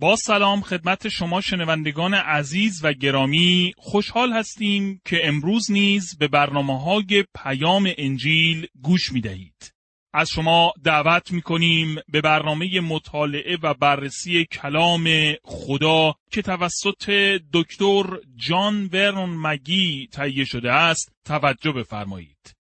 [0.00, 6.82] با سلام خدمت شما شنوندگان عزیز و گرامی خوشحال هستیم که امروز نیز به برنامه
[6.82, 9.74] های پیام انجیل گوش می دهید.
[10.12, 17.10] از شما دعوت می کنیم به برنامه مطالعه و بررسی کلام خدا که توسط
[17.52, 18.04] دکتر
[18.36, 22.56] جان ورن مگی تهیه شده است توجه بفرمایید.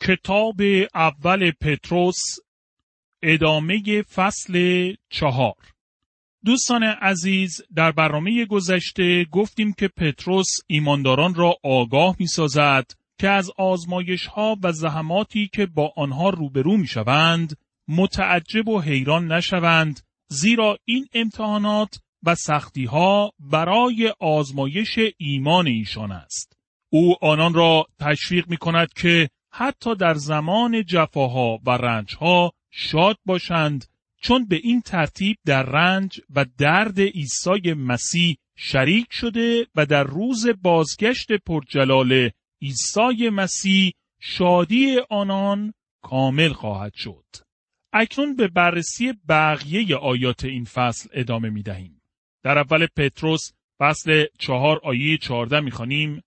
[0.00, 0.60] کتاب
[0.94, 2.20] اول پتروس
[3.22, 5.71] ادامه فصل چهار
[6.44, 13.50] دوستان عزیز در برنامه گذشته گفتیم که پتروس ایمانداران را آگاه می سازد که از
[13.58, 17.56] آزمایش ها و زحماتی که با آنها روبرو می شوند
[17.88, 26.56] متعجب و حیران نشوند زیرا این امتحانات و سختی ها برای آزمایش ایمان ایشان است.
[26.92, 33.84] او آنان را تشویق می کند که حتی در زمان جفاها و رنجها شاد باشند
[34.22, 40.46] چون به این ترتیب در رنج و درد عیسی مسیح شریک شده و در روز
[40.62, 42.30] بازگشت پرجلال
[42.62, 47.24] عیسی مسیح شادی آنان کامل خواهد شد.
[47.92, 52.02] اکنون به بررسی بقیه آیات این فصل ادامه می دهیم.
[52.42, 56.22] در اول پتروس فصل چهار آیه چهارده می خانیم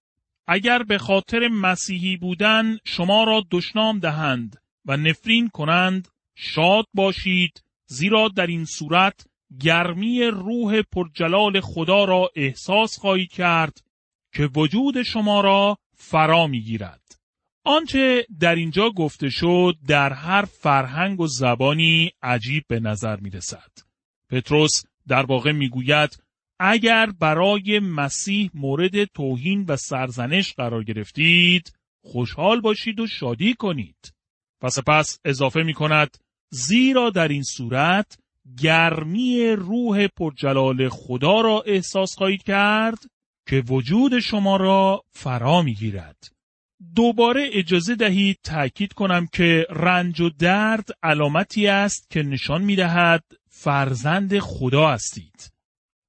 [0.48, 8.28] اگر به خاطر مسیحی بودن شما را دشنام دهند و نفرین کنند شاد باشید زیرا
[8.28, 9.28] در این صورت
[9.62, 13.84] گرمی روح پرجلال خدا را احساس خواهید کرد
[14.34, 17.02] که وجود شما را فرا می‌گیرد.
[17.64, 23.72] آنچه در اینجا گفته شد در هر فرهنگ و زبانی عجیب به نظر می رسد.
[24.30, 24.72] پتروس
[25.08, 26.24] در واقع می‌گوید
[26.60, 34.14] اگر برای مسیح مورد توهین و سرزنش قرار گرفتید خوشحال باشید و شادی کنید.
[34.62, 36.18] و سپس اضافه می کند
[36.50, 38.18] زیرا در این صورت
[38.62, 42.98] گرمی روح پرجلال خدا را احساس خواهید کرد
[43.48, 46.36] که وجود شما را فرا می‌گیرد.
[46.96, 53.24] دوباره اجازه دهید تأکید کنم که رنج و درد علامتی است که نشان می دهد
[53.50, 55.52] فرزند خدا هستید.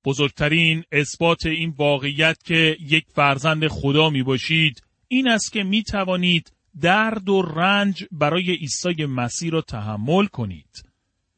[0.05, 6.53] بزرگترین اثبات این واقعیت که یک فرزند خدا می باشید این است که می توانید
[6.81, 10.84] درد و رنج برای عیسی مسیح را تحمل کنید.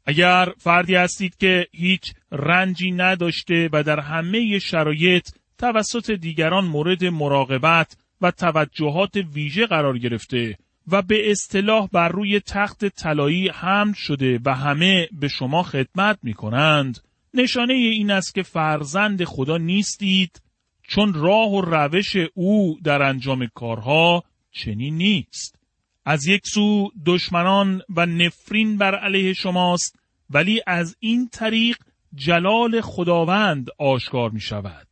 [0.07, 5.29] اگر فردی هستید که هیچ رنجی نداشته و در همه شرایط
[5.59, 12.85] توسط دیگران مورد مراقبت و توجهات ویژه قرار گرفته و به اصطلاح بر روی تخت
[12.85, 16.99] طلایی حمل شده و همه به شما خدمت می کنند
[17.35, 20.43] نشانه این است که فرزند خدا نیستید
[20.83, 24.25] چون راه و روش او در انجام کارها
[24.59, 25.59] چنین نیست.
[26.05, 29.99] از یک سو دشمنان و نفرین بر علیه شماست
[30.31, 31.77] ولی از این طریق
[32.15, 34.87] جلال خداوند آشکار می شود.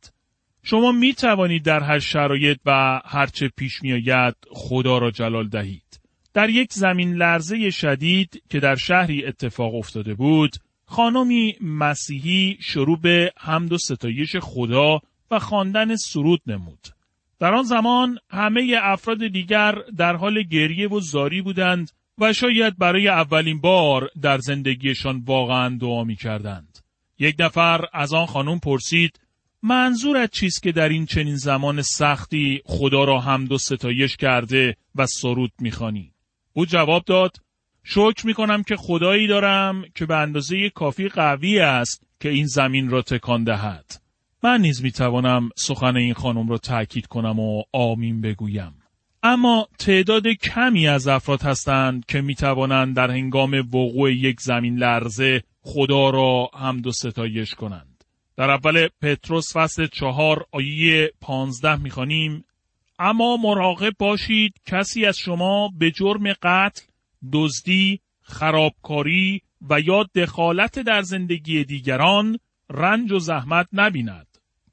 [0.63, 5.99] شما می توانید در هر شرایط و هرچه پیش می آید خدا را جلال دهید.
[6.33, 13.33] در یک زمین لرزه شدید که در شهری اتفاق افتاده بود، خانمی مسیحی شروع به
[13.37, 14.99] حمد و ستایش خدا
[15.31, 16.96] و خواندن سرود نمود.
[17.39, 23.07] در آن زمان همه افراد دیگر در حال گریه و زاری بودند و شاید برای
[23.07, 26.79] اولین بار در زندگیشان واقعا دعا می کردند.
[27.19, 29.19] یک نفر از آن خانم پرسید
[29.63, 35.05] منظورت چیست که در این چنین زمان سختی خدا را حمد و ستایش کرده و
[35.05, 36.11] سرود می‌خوانی؟
[36.53, 37.37] او جواب داد
[37.83, 42.89] شکر می کنم که خدایی دارم که به اندازه کافی قوی است که این زمین
[42.89, 44.06] را تکان دهد.
[44.43, 48.73] من نیز می توانم سخن این خانم را تأکید کنم و آمین بگویم.
[49.23, 55.43] اما تعداد کمی از افراد هستند که می توانند در هنگام وقوع یک زمین لرزه
[55.61, 58.03] خدا را حمد و ستایش کنند.
[58.37, 62.43] در اول پتروس فصل چهار آیه پانزده می خانیم
[62.99, 66.81] اما مراقب باشید کسی از شما به جرم قتل،
[67.33, 72.39] دزدی، خرابکاری و یا دخالت در زندگی دیگران
[72.69, 74.26] رنج و زحمت نبیند.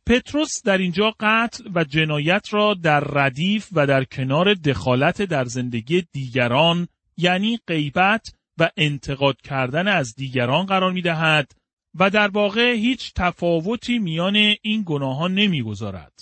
[0.07, 6.03] پتروس در اینجا قتل و جنایت را در ردیف و در کنار دخالت در زندگی
[6.13, 11.53] دیگران یعنی غیبت و انتقاد کردن از دیگران قرار می دهد
[11.95, 16.13] و در واقع هیچ تفاوتی میان این گناهان نمی‌گذارد.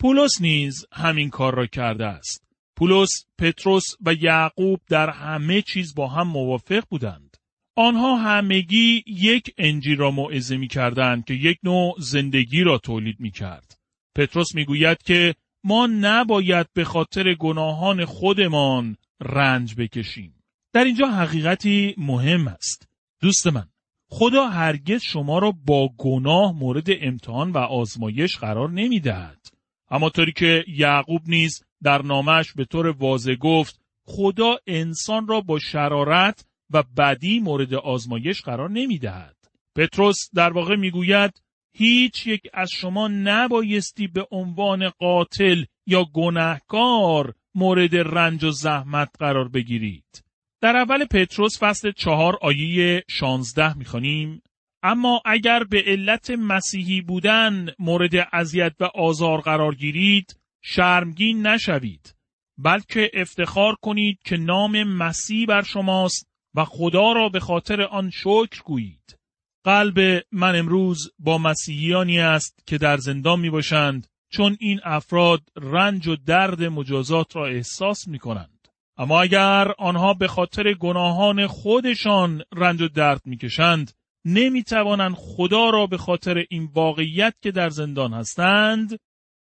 [0.00, 2.44] پولس نیز همین کار را کرده است.
[2.76, 7.31] پولس، پتروس و یعقوب در همه چیز با هم موافق بودند.
[7.76, 13.30] آنها همگی یک انجیل را موعظه می کردند که یک نوع زندگی را تولید می
[13.30, 13.78] کرد.
[14.16, 15.34] پتروس می گوید که
[15.64, 20.34] ما نباید به خاطر گناهان خودمان رنج بکشیم.
[20.72, 22.88] در اینجا حقیقتی مهم است.
[23.20, 23.68] دوست من،
[24.08, 29.46] خدا هرگز شما را با گناه مورد امتحان و آزمایش قرار نمی دهد.
[29.90, 35.58] اما طوری که یعقوب نیز در نامش به طور واضح گفت خدا انسان را با
[35.58, 39.36] شرارت و بدی مورد آزمایش قرار نمی دهد.
[39.76, 41.42] پتروس در واقع می‌گوید
[41.74, 49.48] هیچ یک از شما نبایستی به عنوان قاتل یا گناهکار مورد رنج و زحمت قرار
[49.48, 50.24] بگیرید.
[50.60, 54.42] در اول پتروس فصل چهار آیه شانزده می‌خوانیم
[54.82, 62.14] اما اگر به علت مسیحی بودن مورد اذیت و آزار قرار گیرید شرمگین نشوید
[62.58, 68.62] بلکه افتخار کنید که نام مسیح بر شماست و خدا را به خاطر آن شکر
[68.64, 69.18] گویید
[69.64, 76.08] قلب من امروز با مسیحیانی است که در زندان می باشند چون این افراد رنج
[76.08, 78.68] و درد مجازات را احساس می کنند.
[78.96, 83.92] اما اگر آنها به خاطر گناهان خودشان رنج و درد می کشند،
[84.24, 88.98] نمی توانند خدا را به خاطر این واقعیت که در زندان هستند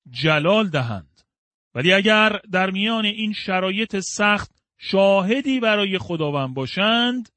[0.10, 1.22] جلال دهند.
[1.76, 4.52] ولی اگر در میان این شرایط سخت
[4.86, 7.30] شاهدی برای خداوند باشند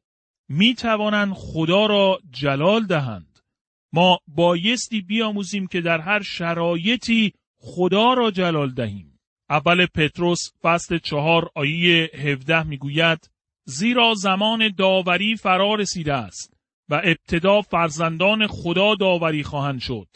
[0.48, 3.38] می توانند خدا را جلال دهند.
[3.92, 9.18] ما بایستی بیاموزیم که در هر شرایطی خدا را جلال دهیم.
[9.50, 13.30] اول پتروس فصل چهار آیه هفده می‌گوید
[13.64, 16.54] زیرا زمان داوری فرا رسیده است
[16.88, 20.08] و ابتدا فرزندان خدا داوری خواهند شد.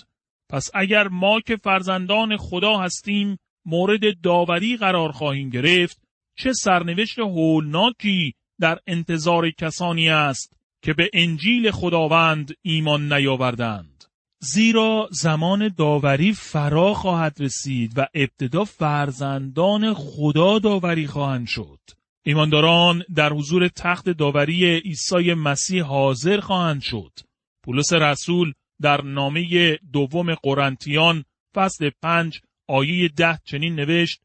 [0.49, 8.35] پس اگر ما که فرزندان خدا هستیم مورد داوری قرار خواهیم گرفت چه سرنوشت هولناکی
[8.61, 14.05] در انتظار کسانی است که به انجیل خداوند ایمان نیاوردند.
[14.43, 21.79] زیرا زمان داوری فرا خواهد رسید و ابتدا فرزندان خدا داوری خواهند شد.
[22.25, 27.13] ایمانداران در حضور تخت داوری عیسی مسیح حاضر خواهند شد.
[27.63, 31.25] پولس رسول در نامه دوم قرنتیان
[31.55, 34.21] فصل پنج آیه ده چنین نوشت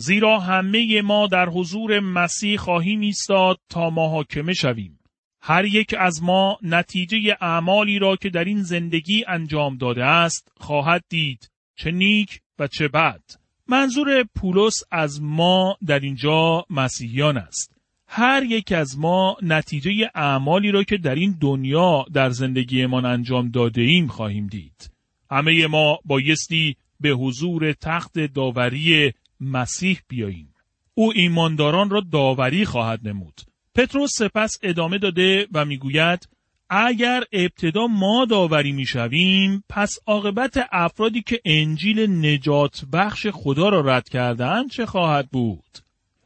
[0.00, 4.98] زیرا همه ما در حضور مسیح خواهیم ایستاد تا محاکمه شویم.
[5.40, 11.04] هر یک از ما نتیجه اعمالی را که در این زندگی انجام داده است خواهد
[11.08, 13.22] دید چه نیک و چه بد.
[13.68, 17.76] منظور پولس از ما در اینجا مسیحیان است.
[18.06, 23.82] هر یک از ما نتیجه اعمالی را که در این دنیا در زندگیمان انجام داده
[23.82, 24.90] ایم خواهیم دید.
[25.30, 30.54] همه ما بایستی به حضور تخت داوری مسیح بیاییم.
[30.94, 33.40] او ایمانداران را داوری خواهد نمود.
[33.74, 36.28] پتروس سپس ادامه داده و می‌گوید
[36.70, 44.08] اگر ابتدا ما داوری می‌شویم پس عاقبت افرادی که انجیل نجات بخش خدا را رد
[44.08, 45.78] کردند چه خواهد بود؟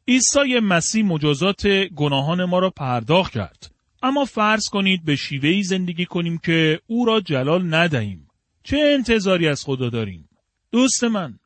[0.08, 3.72] عیسی مسیح مجازات گناهان ما را پرداخت کرد.
[4.02, 8.28] اما فرض کنید به شیوهی زندگی کنیم که او را جلال ندهیم.
[8.64, 10.28] چه انتظاری از خدا داریم؟
[10.72, 11.38] دوست من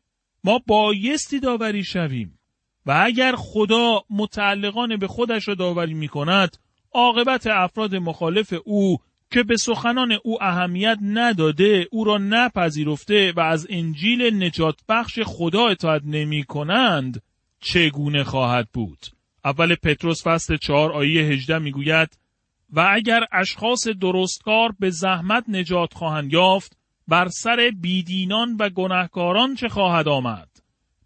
[0.46, 2.38] ما بایستی داوری شویم.
[2.86, 6.56] و اگر خدا متعلقان به خودش را داوری می کند
[6.92, 8.98] عاقبت افراد مخالف او
[9.30, 15.66] که به سخنان او اهمیت نداده او را نپذیرفته و از انجیل نجات بخش خدا
[15.66, 17.22] اطاعت نمی کنند
[17.60, 18.98] چگونه خواهد بود؟
[19.44, 22.18] اول پتروس فصل 4 آیه 18 می‌گوید
[22.70, 26.75] و اگر اشخاص درستکار به زحمت نجات خواهند یافت
[27.08, 30.48] بر سر بیدینان و گناهکاران چه خواهد آمد؟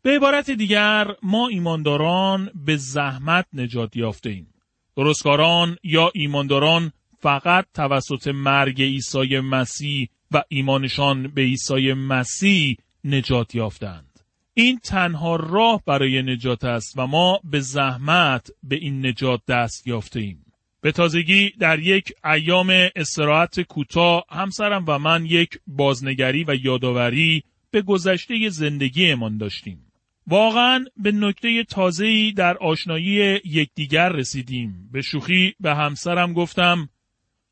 [0.02, 4.54] به عبارت دیگر ما ایمانداران به زحمت نجات یافته ایم
[4.96, 14.20] درستکاران یا ایمانداران فقط توسط مرگ عیسی مسیح و ایمانشان به عیسی مسیح نجات یافتند.
[14.54, 20.20] این تنها راه برای نجات است و ما به زحمت به این نجات دست یافته
[20.20, 20.44] ایم
[20.80, 27.82] به تازگی در یک ایام استراحت کوتاه همسرم و من یک بازنگری و یادآوری به
[27.82, 29.86] گذشته زندگیمان داشتیم.
[30.26, 34.88] واقعا به نکته تازه‌ای در آشنایی یکدیگر رسیدیم.
[34.92, 36.88] به شوخی به همسرم گفتم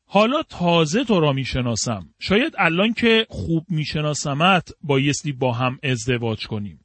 [0.05, 2.09] حالا تازه تو را می‌شناسم.
[2.19, 6.79] شاید الان که خوب میشناسمت بایستی با هم ازدواج کنیم.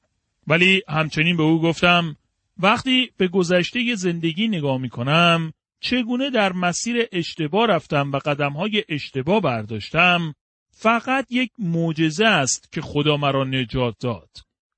[0.47, 2.17] ولی همچنین به او گفتم
[2.59, 5.53] وقتی به گذشته زندگی نگاه می‌کنم
[5.85, 10.35] چگونه در مسیر اشتباه رفتم و قدمهای اشتباه برداشتم
[10.71, 14.31] فقط یک معجزه است که خدا مرا نجات داد.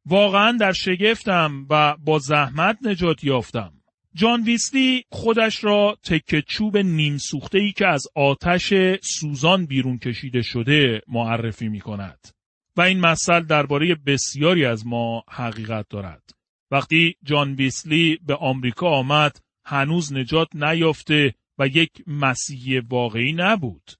[0.06, 3.72] واقعا در شگفتم و با زحمت نجات یافتم.
[4.14, 8.72] جان ویسلی خودش را تکه چوب نیم سوخته ای که از آتش
[9.02, 12.28] سوزان بیرون کشیده شده معرفی می کند.
[12.76, 16.22] و این مثل درباره بسیاری از ما حقیقت دارد.
[16.70, 23.90] وقتی جان ویسلی به آمریکا آمد هنوز نجات نیافته و یک مسیحی واقعی نبود.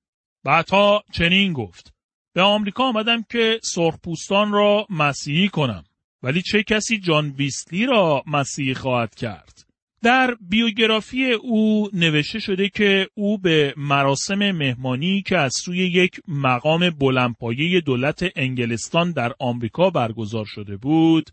[0.44, 1.92] بعدها چنین گفت
[2.34, 5.84] به آمریکا آمدم که سرخپوستان را مسیحی کنم
[6.22, 9.66] ولی چه کسی جان ویسلی را مسیحی خواهد کرد
[10.02, 16.90] در بیوگرافی او نوشته شده که او به مراسم مهمانی که از سوی یک مقام
[16.90, 21.30] بلندپایه دولت انگلستان در آمریکا برگزار شده بود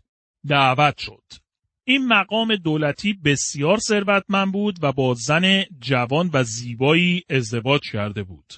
[0.48, 1.43] دعوت شد.
[1.84, 8.54] این مقام دولتی بسیار ثروتمند بود و با زن جوان و زیبایی ازدواج کرده بود.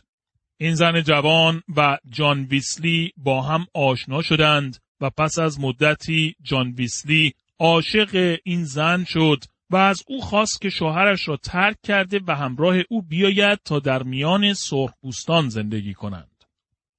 [0.58, 6.70] این زن جوان و جان ویسلی با هم آشنا شدند و پس از مدتی جان
[6.70, 12.34] ویسلی عاشق این زن شد و از او خواست که شوهرش را ترک کرده و
[12.34, 16.44] همراه او بیاید تا در میان سرخپوستان زندگی کنند.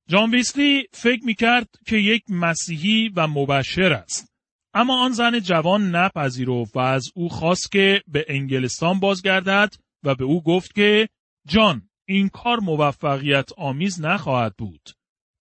[0.10, 4.37] جان ویسلی فکر می کرد که یک مسیحی و مبشر است.
[4.80, 10.24] اما آن زن جوان نپذیرفت و از او خواست که به انگلستان بازگردد و به
[10.24, 11.10] او گفت که
[11.48, 14.90] جان این کار موفقیت آمیز نخواهد بود.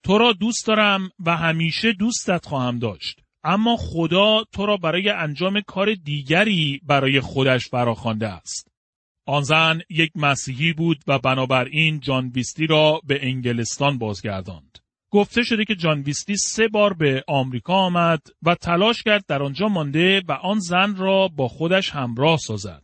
[0.04, 3.20] تو را دوست دارم و همیشه دوستت خواهم داشت.
[3.44, 8.68] اما خدا تو را برای انجام کار دیگری برای خودش فراخوانده است.
[9.26, 14.85] آن زن یک مسیحی بود و بنابراین جان ویستی را به انگلستان بازگرداند.
[15.10, 19.68] گفته شده که جان ویستی سه بار به آمریکا آمد و تلاش کرد در آنجا
[19.68, 22.82] مانده و آن زن را با خودش همراه سازد.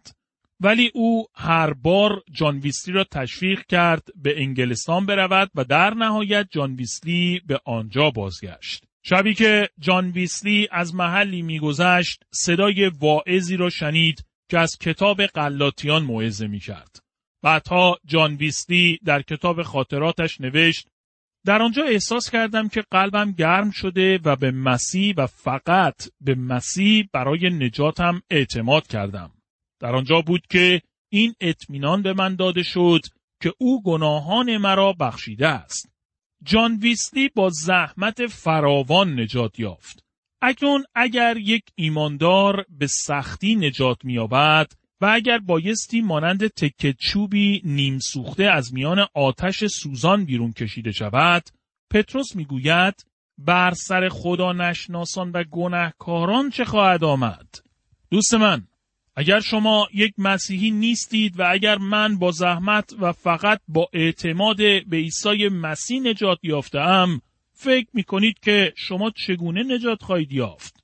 [0.61, 6.47] ولی او هر بار جان ویسلی را تشویق کرد به انگلستان برود و در نهایت
[6.51, 8.85] جان ویسلی به آنجا بازگشت.
[9.05, 16.03] شبی که جان ویسلی از محلی میگذشت صدای واعظی را شنید که از کتاب قلاتیان
[16.03, 16.97] موعظه می کرد.
[17.43, 20.89] بعدها جان ویسلی در کتاب خاطراتش نوشت
[21.45, 27.09] در آنجا احساس کردم که قلبم گرم شده و به مسیح و فقط به مسیح
[27.13, 29.33] برای نجاتم اعتماد کردم.
[29.81, 30.83] در آنجا بود که
[31.13, 33.01] این اطمینان به من داده شد
[33.43, 35.93] که او گناهان مرا بخشیده است.
[36.45, 40.05] جان ویسلی با زحمت فراوان نجات یافت.
[40.43, 44.73] اکنون اگر یک ایماندار به سختی نجات مییابد
[45.03, 51.43] و اگر بایستی مانند تکه چوبی نیم سوخته از میان آتش سوزان بیرون کشیده شود،
[51.91, 53.07] پتروس می‌گوید
[53.39, 57.49] بر سر خدا نشناسان و گناهکاران چه خواهد آمد؟
[58.11, 58.67] دوست من،
[59.17, 64.57] اگر شما یک مسیحی نیستید و اگر من با زحمت و فقط با اعتماد
[64.87, 67.21] به عیسی مسیح نجات یافتم
[67.53, 70.82] فکر می کنید که شما چگونه نجات خواهید یافت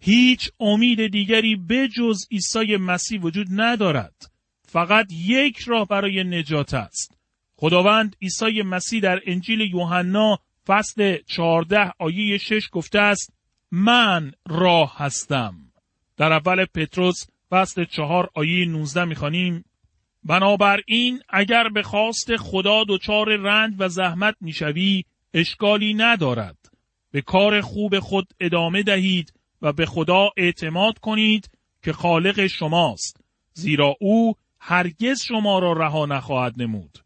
[0.00, 4.32] هیچ امید دیگری به جز عیسی مسیح وجود ندارد.
[4.68, 7.18] فقط یک راه برای نجات است.
[7.56, 13.32] خداوند عیسی مسیح در انجیل یوحنا فصل 14 آیه 6 گفته است
[13.72, 15.54] من راه هستم.
[16.16, 19.64] در اول پتروس فصل چهار آیه 19 می‌خوانیم
[20.24, 26.56] بنابراین اگر به خواست خدا دچار رنج و زحمت می‌شوی اشکالی ندارد.
[27.10, 29.32] به کار خوب خود ادامه دهید
[29.66, 31.50] و به خدا اعتماد کنید
[31.82, 33.20] که خالق شماست
[33.52, 36.98] زیرا او هرگز شما را رها نخواهد نمود.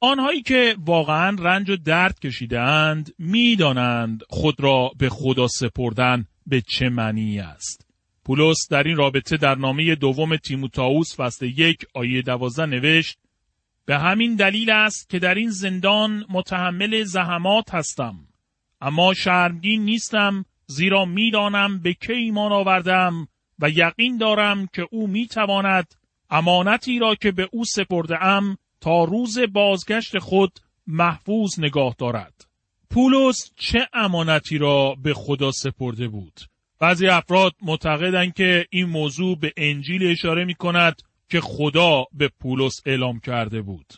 [0.00, 6.88] آنهایی که واقعا رنج و درد کشیدند می‌دانند خود را به خدا سپردن به چه
[6.88, 7.86] معنی است.
[8.24, 13.18] پولس در این رابطه در نامه دوم تیموتائوس فصل یک آیه دوازده نوشت
[13.84, 18.14] به همین دلیل است که در این زندان متحمل زحمات هستم
[18.80, 25.94] اما شرمگین نیستم زیرا می‌دانم به که ایمان آوردم و یقین دارم که او می‌تواند
[26.30, 32.46] امانتی را که به او سپرده ام تا روز بازگشت خود محفوظ نگاه دارد.
[32.90, 36.40] پولس چه امانتی را به خدا سپرده بود؟
[36.80, 42.82] بعضی افراد معتقدند که این موضوع به انجیل اشاره می کند که خدا به پولس
[42.86, 43.94] اعلام کرده بود.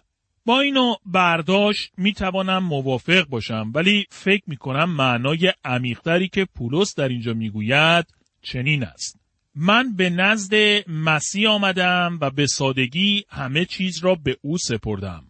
[0.47, 6.95] با اینو برداشت می توانم موافق باشم ولی فکر می کنم معنای عمیقتری که پولس
[6.95, 8.07] در اینجا می گوید
[8.43, 9.21] چنین است.
[9.55, 10.55] من به نزد
[10.91, 15.25] مسیح آمدم و به سادگی همه چیز را به او سپردم.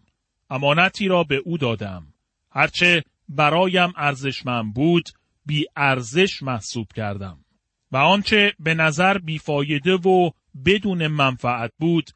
[0.49, 2.13] امانتی را به او دادم.
[2.51, 5.09] هرچه برایم ارزشمند بود
[5.45, 7.39] بی ارزش محسوب کردم.
[7.91, 10.31] و آنچه به نظر بیفایده و
[10.65, 12.09] بدون منفعت بود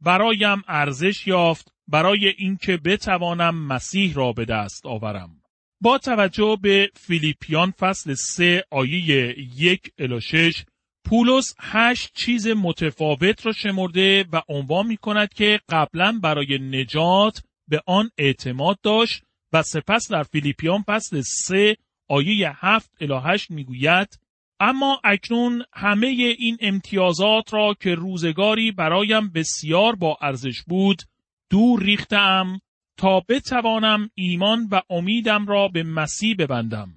[0.00, 5.42] برایم ارزش یافت برای اینکه بتوانم مسیح را به دست آورم.
[5.80, 10.64] با توجه به فیلیپیان فصل 3 آیه یک الی 6
[11.04, 17.82] پولس هشت چیز متفاوت را شمرده و عنوان می کند که قبلا برای نجات به
[17.86, 21.76] آن اعتماد داشت و سپس در فیلیپیان فصل 3
[22.08, 24.18] آیه 7 الی 8 می گوید
[24.60, 26.06] اما اکنون همه
[26.38, 31.02] این امتیازات را که روزگاری برایم بسیار با ارزش بود
[31.50, 32.60] دور ریختم
[32.98, 36.88] تا بتوانم ایمان و امیدم را به مسیح ببندم.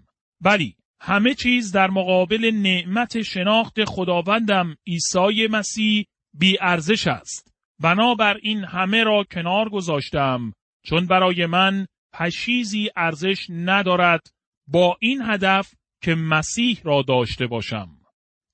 [0.42, 7.54] ولی همه چیز در مقابل نعمت شناخت خداوندم عیسی مسیح بی ارزش است.
[7.80, 10.54] بنابراین همه را کنار گذاشتم
[10.86, 14.22] چون برای من پشیزی ارزش ندارد
[14.68, 18.01] با این هدف که مسیح را داشته باشم.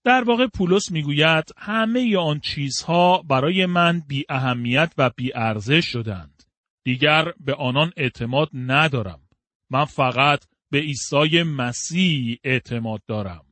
[0.07, 6.43] در واقع پولس می‌گوید همه آن چیزها برای من بی اهمیت و بی ارزش شدند.
[6.85, 9.19] دیگر به آنان اعتماد ندارم.
[9.69, 13.45] من فقط به عیسی مسیح اعتماد دارم.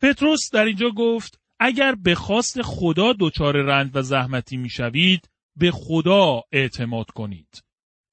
[0.00, 6.42] پتروس در اینجا گفت اگر به خواست خدا دچار رنج و زحمتی می‌شوید به خدا
[6.52, 7.64] اعتماد کنید.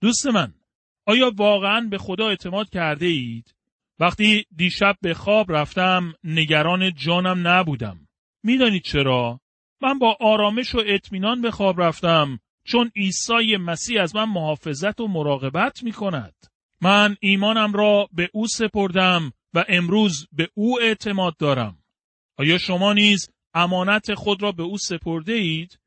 [0.01, 0.53] دوست من
[1.05, 3.55] آیا واقعا به خدا اعتماد کرده اید؟
[3.99, 8.07] وقتی دیشب به خواب رفتم نگران جانم نبودم.
[8.43, 9.39] می‌دانید چرا؟
[9.81, 15.07] من با آرامش و اطمینان به خواب رفتم چون عیسی مسیح از من محافظت و
[15.07, 16.33] مراقبت می کند.
[16.81, 21.77] من ایمانم را به او سپردم و امروز به او اعتماد دارم.
[22.37, 25.79] آیا شما نیز امانت خود را به او سپرده اید؟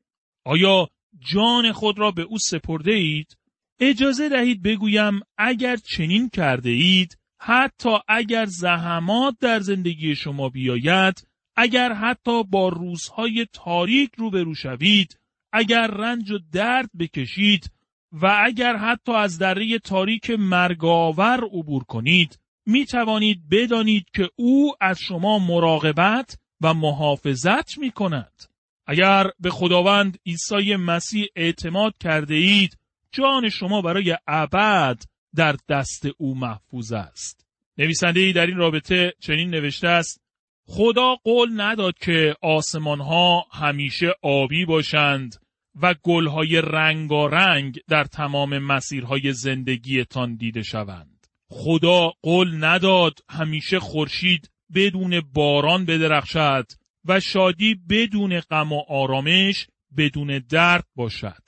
[0.43, 0.89] آیا
[1.33, 3.37] جان خود را به او سپرده اید؟
[3.79, 11.93] اجازه دهید بگویم اگر چنین کرده اید حتی اگر زحمات در زندگی شما بیاید اگر
[11.93, 15.19] حتی با روزهای تاریک روبرو شوید
[15.51, 17.71] اگر رنج و درد بکشید
[18.11, 24.99] و اگر حتی از دره تاریک مرگاور عبور کنید می توانید بدانید که او از
[24.99, 28.43] شما مراقبت و محافظت می کند.
[28.87, 32.77] اگر به خداوند عیسی مسیح اعتماد کرده اید
[33.11, 35.03] جان شما برای ابد
[35.35, 37.45] در دست او محفوظ است.
[37.77, 40.21] نویسنده ای در این رابطه چنین نوشته است
[40.65, 45.35] خدا قول نداد که آسمان ها همیشه آبی باشند
[45.81, 51.27] و گلهای رنگارنگ در تمام مسیرهای زندگیتان دیده شوند.
[51.47, 56.65] خدا قول نداد همیشه خورشید بدون باران بدرخشد
[57.05, 61.43] و شادی بدون غم و آرامش بدون درد باشد.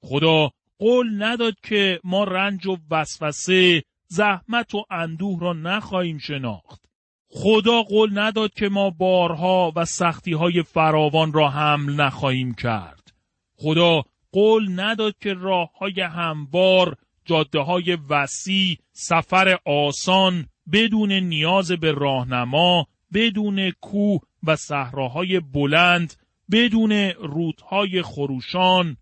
[0.00, 0.50] خدا
[0.84, 6.84] قول نداد که ما رنج و وسوسه زحمت و اندوه را نخواهیم شناخت.
[7.28, 13.12] خدا قول نداد که ما بارها و سختی های فراوان را حمل نخواهیم کرد.
[13.56, 21.92] خدا قول نداد که راه های هموار، جاده های وسیع، سفر آسان، بدون نیاز به
[21.92, 26.14] راهنما، بدون کوه و صحراهای بلند،
[26.50, 28.96] بدون رودهای خروشان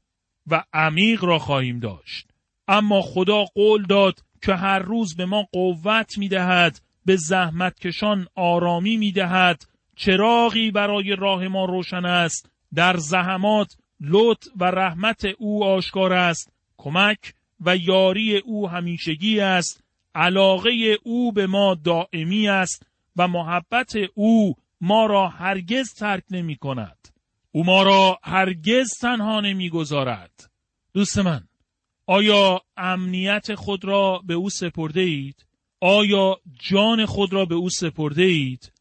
[0.46, 2.30] و عمیق را خواهیم داشت.
[2.68, 8.26] اما خدا قول داد که هر روز به ما قوت می دهد، به زحمت کشان
[8.34, 9.64] آرامی می دهد،
[9.96, 17.34] چراغی برای راه ما روشن است، در زحمات لطف و رحمت او آشکار است، کمک
[17.60, 25.06] و یاری او همیشگی است، علاقه او به ما دائمی است و محبت او ما
[25.06, 27.11] را هرگز ترک نمی کند.
[27.52, 30.50] او ما را هرگز تنها نمی گذارد.
[30.94, 31.48] دوست من،
[32.06, 35.46] آیا امنیت خود را به او سپرده اید؟
[35.80, 38.72] آیا جان خود را به او سپرده اید؟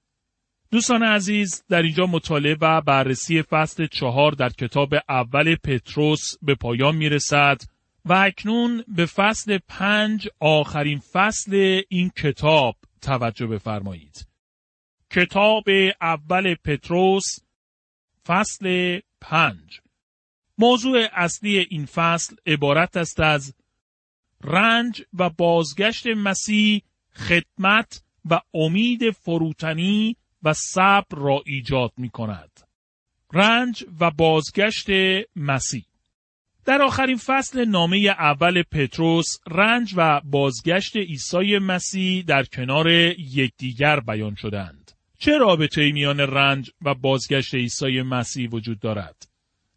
[0.72, 6.96] دوستان عزیز در اینجا مطالعه و بررسی فصل چهار در کتاب اول پتروس به پایان
[6.96, 7.62] می رسد
[8.06, 14.28] و اکنون به فصل پنج آخرین فصل این کتاب توجه بفرمایید.
[15.10, 15.64] کتاب
[16.02, 17.26] اول پتروس
[18.28, 19.82] فصل پنج
[20.58, 23.54] موضوع اصلی این فصل عبارت است از
[24.44, 26.82] رنج و بازگشت مسیح
[27.16, 32.52] خدمت و امید فروتنی و صبر را ایجاد می کند.
[33.34, 34.88] رنج و بازگشت
[35.36, 35.86] مسیح
[36.66, 44.36] در آخرین فصل نامه اول پتروس رنج و بازگشت عیسی مسیح در کنار یکدیگر بیان
[44.36, 44.81] شدند.
[45.22, 49.28] چه رابطه میان رنج و بازگشت عیسی مسیح وجود دارد؟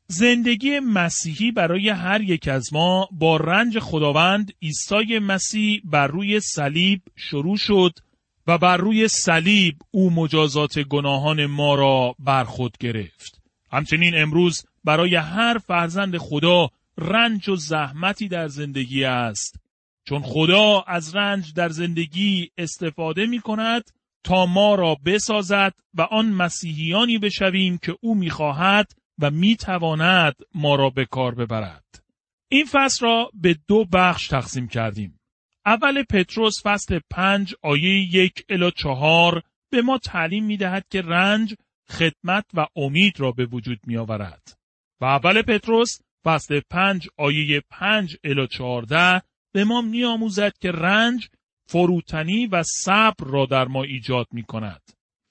[0.07, 7.03] زندگی مسیحی برای هر یک از ما با رنج خداوند عیسی مسیح بر روی صلیب
[7.17, 7.99] شروع شد
[8.47, 13.43] و بر روی صلیب او مجازات گناهان ما را بر خود گرفت.
[13.73, 19.61] همچنین امروز برای هر فرزند خدا رنج و زحمتی در زندگی است.
[20.05, 23.91] چون خدا از رنج در زندگی استفاده می کند
[24.25, 30.91] تا ما را بسازد و آن مسیحیانی بشویم که او می‌خواهد و می‌تواند ما را
[30.91, 32.05] به کار ببرد.
[32.49, 35.21] این فصل را به دو بخش تقسیم کردیم.
[35.67, 41.55] اول پتروس فصل پنج آیه یک الا چهار به ما تعلیم می دهد که رنج
[41.89, 44.59] خدمت و امید را به وجود می آورد.
[45.01, 49.23] و اول پتروس فصل پنج آیه پنج الا چهارده
[49.55, 51.29] به ما میآموزد که رنج
[51.67, 54.83] فروتنی و صبر را در ما ایجاد می کند.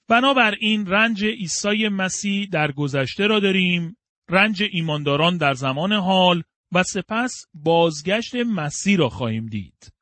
[0.08, 3.96] بنابراین رنج عیسی مسیح در گذشته را داریم،
[4.28, 6.42] رنج ایمانداران در زمان حال
[6.72, 9.92] و سپس بازگشت مسیح را خواهیم دید.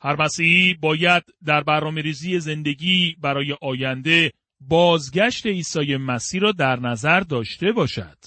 [0.00, 7.20] هر مسیحی باید در برنامه ریزی زندگی برای آینده بازگشت عیسی مسیح را در نظر
[7.20, 8.18] داشته باشد.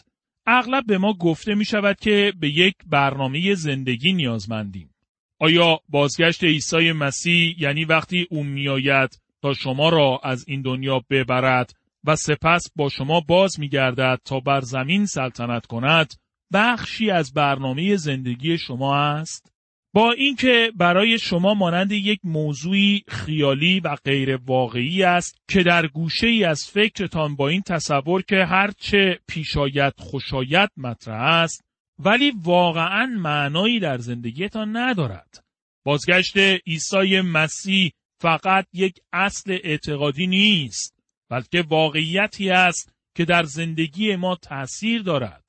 [0.47, 4.94] اغلب به ما گفته می شود که به یک برنامه زندگی نیازمندیم.
[5.39, 11.74] آیا بازگشت عیسی مسیح یعنی وقتی او میآید تا شما را از این دنیا ببرد
[12.04, 16.13] و سپس با شما باز میگردد تا بر زمین سلطنت کند
[16.54, 19.52] بخشی از برنامه زندگی شما است؟
[19.93, 26.28] با اینکه برای شما مانند یک موضوعی خیالی و غیر واقعی است که در گوشه
[26.28, 31.64] ای از فکرتان با این تصور که هرچه پیشایت خوشایت مطرح است
[31.99, 35.43] ولی واقعا معنایی در زندگیتان ندارد.
[35.86, 40.95] بازگشت عیسی مسیح فقط یک اصل اعتقادی نیست
[41.29, 45.43] بلکه واقعیتی است که در زندگی ما تأثیر دارد.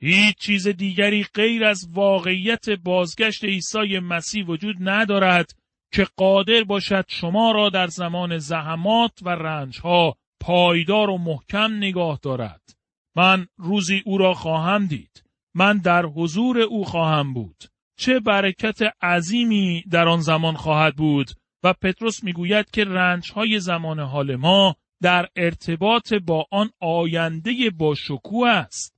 [0.00, 5.54] هیچ چیز دیگری غیر از واقعیت بازگشت عیسی مسیح وجود ندارد
[5.92, 12.76] که قادر باشد شما را در زمان زحمات و رنجها پایدار و محکم نگاه دارد.
[13.16, 15.27] من روزی او را خواهم دید.
[15.54, 17.64] من در حضور او خواهم بود.
[17.98, 21.30] چه برکت عظیمی در آن زمان خواهد بود
[21.62, 28.48] و پتروس می‌گوید که رنجهای زمان حال ما در ارتباط با آن آینده با شکوه
[28.48, 28.94] است.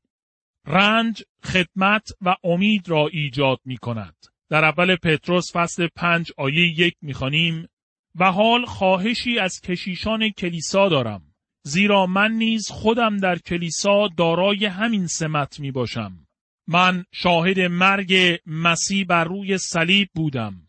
[0.67, 4.17] رنج، خدمت و امید را ایجاد می کند.
[4.51, 7.69] در اول پتروس فصل پنج آیه یک می‌خوانیم
[8.15, 11.23] و حال خواهشی از کشیشان کلیسا دارم.
[11.63, 16.27] زیرا من نیز خودم در کلیسا دارای همین سمت می باشم.
[16.73, 20.69] من شاهد مرگ مسیح بر روی صلیب بودم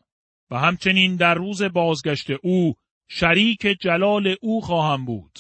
[0.51, 2.73] و همچنین در روز بازگشت او
[3.09, 5.39] شریک جلال او خواهم بود.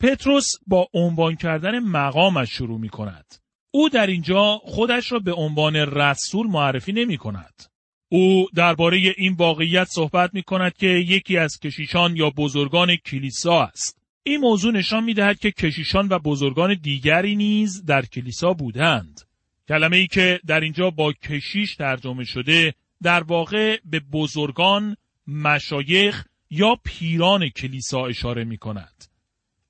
[0.00, 3.34] پتروس با عنوان کردن مقامش شروع می کند.
[3.70, 7.62] او در اینجا خودش را به عنوان رسول معرفی نمی کند.
[8.10, 13.98] او درباره این واقعیت صحبت می کند که یکی از کشیشان یا بزرگان کلیسا است.
[14.22, 19.27] این موضوع نشان می دهد که کشیشان و بزرگان دیگری نیز در کلیسا بودند.
[19.68, 26.78] کلمه ای که در اینجا با کشیش ترجمه شده در واقع به بزرگان، مشایخ یا
[26.84, 29.04] پیران کلیسا اشاره می کند.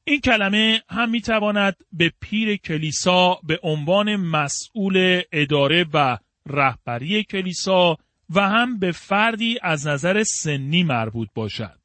[0.04, 7.96] این کلمه هم می تواند به پیر کلیسا به عنوان مسئول اداره و رهبری کلیسا
[8.30, 11.78] و هم به فردی از نظر سنی مربوط باشد.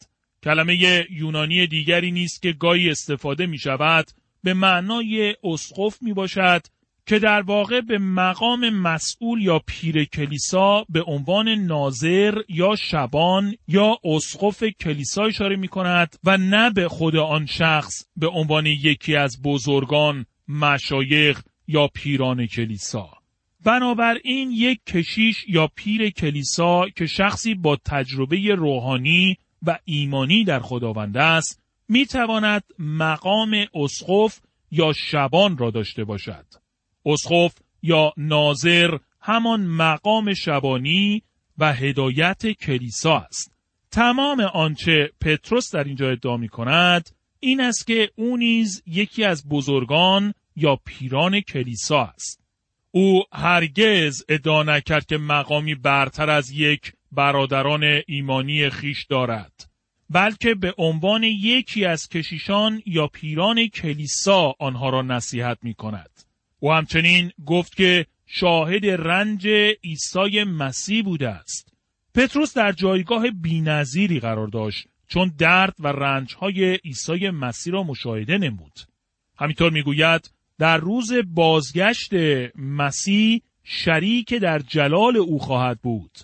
[0.43, 4.05] کلمه یونانی دیگری نیست که گاهی استفاده می شود
[4.43, 6.61] به معنای اسقف می باشد
[7.05, 13.97] که در واقع به مقام مسئول یا پیر کلیسا به عنوان ناظر یا شبان یا
[14.03, 19.41] اسقف کلیسا اشاره می کند و نه به خود آن شخص به عنوان یکی از
[19.43, 23.09] بزرگان مشایخ یا پیران کلیسا.
[23.65, 31.17] بنابراین یک کشیش یا پیر کلیسا که شخصی با تجربه روحانی و ایمانی در خداوند
[31.17, 34.39] است می تواند مقام اسقف
[34.71, 36.62] یا شبان را داشته باشد.
[37.05, 41.23] اسخف یا ناظر همان مقام شبانی
[41.57, 43.53] و هدایت کلیسا است.
[43.91, 49.49] تمام آنچه پتروس در اینجا ادعا می کند این است که او نیز یکی از
[49.49, 52.43] بزرگان یا پیران کلیسا است.
[52.91, 59.69] او هرگز ادعا نکرد که مقامی برتر از یک برادران ایمانی خیش دارد
[60.09, 66.32] بلکه به عنوان یکی از کشیشان یا پیران کلیسا آنها را نصیحت می کند.
[66.63, 69.47] او همچنین گفت که شاهد رنج
[69.83, 71.73] عیسی مسیح بوده است.
[72.15, 78.79] پتروس در جایگاه بینظیری قرار داشت چون درد و رنجهای عیسی مسیح را مشاهده نمود.
[79.37, 82.11] همینطور می‌گوید در روز بازگشت
[82.55, 86.19] مسیح شریک در جلال او خواهد بود.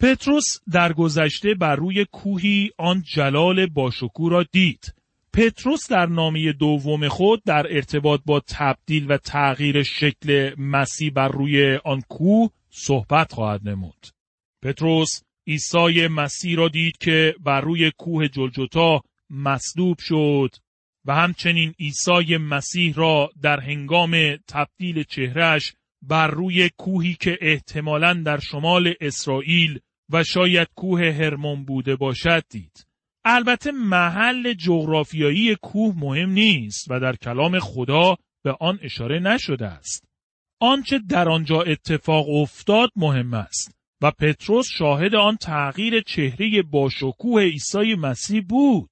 [0.00, 4.94] پتروس در گذشته بر روی کوهی آن جلال باشکوه را دید
[5.34, 11.78] پتروس در نامی دوم خود در ارتباط با تبدیل و تغییر شکل مسیح بر روی
[11.84, 14.06] آن کوه صحبت خواهد نمود.
[14.62, 15.08] پتروس
[15.46, 20.54] عیسی مسیح را دید که بر روی کوه جلجتا مصلوب شد
[21.04, 28.38] و همچنین عیسی مسیح را در هنگام تبدیل چهرش بر روی کوهی که احتمالاً در
[28.38, 29.78] شمال اسرائیل
[30.10, 32.91] و شاید کوه هرمون بوده باشد دید.
[33.24, 40.04] البته محل جغرافیایی کوه مهم نیست و در کلام خدا به آن اشاره نشده است.
[40.60, 47.94] آنچه در آنجا اتفاق افتاد مهم است و پتروس شاهد آن تغییر چهره باشکوه عیسی
[47.94, 48.90] مسیح بود.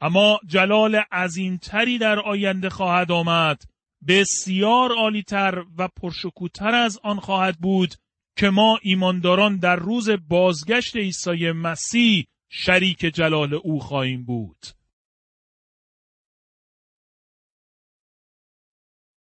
[0.00, 3.62] اما جلال عظیمتری در آینده خواهد آمد
[4.08, 7.94] بسیار عالیتر و پرشکوتر از آن خواهد بود
[8.36, 14.66] که ما ایمانداران در روز بازگشت عیسی مسیح شریک جلال او خواهیم بود.